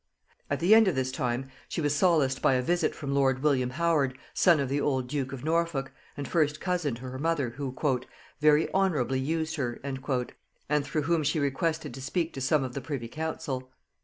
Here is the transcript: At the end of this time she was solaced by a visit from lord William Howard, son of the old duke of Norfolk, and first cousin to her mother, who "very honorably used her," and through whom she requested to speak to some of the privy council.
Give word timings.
At 0.49 0.59
the 0.59 0.73
end 0.73 0.87
of 0.87 0.95
this 0.95 1.11
time 1.11 1.45
she 1.69 1.79
was 1.79 1.93
solaced 1.95 2.41
by 2.41 2.55
a 2.55 2.61
visit 2.63 2.95
from 2.95 3.13
lord 3.13 3.43
William 3.43 3.69
Howard, 3.69 4.17
son 4.33 4.59
of 4.59 4.67
the 4.67 4.81
old 4.81 5.07
duke 5.07 5.31
of 5.31 5.43
Norfolk, 5.45 5.91
and 6.17 6.27
first 6.27 6.59
cousin 6.59 6.95
to 6.95 7.01
her 7.01 7.19
mother, 7.19 7.51
who 7.51 7.71
"very 8.39 8.67
honorably 8.73 9.19
used 9.19 9.57
her," 9.57 9.79
and 9.83 9.99
through 10.83 11.03
whom 11.03 11.21
she 11.21 11.39
requested 11.39 11.93
to 11.93 12.01
speak 12.01 12.33
to 12.33 12.41
some 12.41 12.63
of 12.63 12.73
the 12.73 12.81
privy 12.81 13.09
council. 13.09 13.69